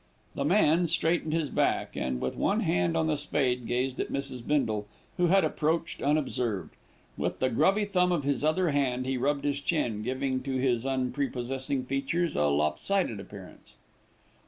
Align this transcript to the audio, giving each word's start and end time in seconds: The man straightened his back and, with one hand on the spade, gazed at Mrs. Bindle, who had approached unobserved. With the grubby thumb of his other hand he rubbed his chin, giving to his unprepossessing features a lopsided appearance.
The 0.33 0.43
man 0.43 0.87
straightened 0.87 1.31
his 1.33 1.51
back 1.51 1.95
and, 1.95 2.19
with 2.19 2.35
one 2.35 2.61
hand 2.61 2.97
on 2.97 3.05
the 3.05 3.15
spade, 3.15 3.67
gazed 3.67 3.99
at 3.99 4.11
Mrs. 4.11 4.41
Bindle, 4.43 4.87
who 5.17 5.27
had 5.27 5.45
approached 5.45 6.01
unobserved. 6.01 6.75
With 7.17 7.37
the 7.37 7.51
grubby 7.51 7.85
thumb 7.85 8.11
of 8.11 8.23
his 8.23 8.43
other 8.43 8.69
hand 8.69 9.05
he 9.05 9.15
rubbed 9.15 9.45
his 9.45 9.61
chin, 9.61 10.01
giving 10.01 10.41
to 10.41 10.53
his 10.55 10.85
unprepossessing 10.87 11.85
features 11.85 12.35
a 12.35 12.45
lopsided 12.47 13.19
appearance. 13.19 13.75